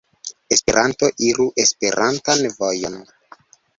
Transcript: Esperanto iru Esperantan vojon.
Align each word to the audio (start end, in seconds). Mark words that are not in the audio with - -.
Esperanto 0.55 1.09
iru 1.27 1.45
Esperantan 1.65 2.43
vojon. 2.57 2.97